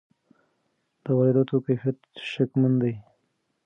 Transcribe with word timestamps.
د 1.03 1.05
وارداتو 1.17 1.55
کیفیت 1.65 1.97
شکمن 2.31 2.73
دی. 2.81 2.93